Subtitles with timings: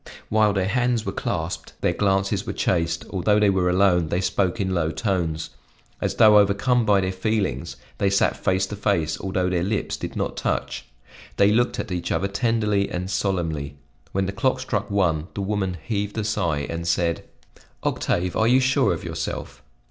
[0.29, 4.59] While their hands were clasped their glances were chaste; although they were alone, they spoke
[4.59, 5.51] in low tones.
[6.01, 10.15] As though overcome by their feelings they sat face to face, although their lips did
[10.15, 10.87] not touch.
[11.37, 13.75] They looked at each other tenderly and solemnly.
[14.11, 17.23] When the clock struck one, the woman heaved a sigh and said:
[17.83, 19.61] "Octave, are you sure of yourself?"